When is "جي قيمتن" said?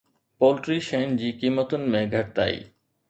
1.19-1.85